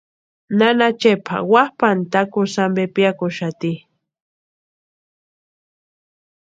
[0.57, 3.71] Nana Chepa wapʼani takusï ampe piakuxati.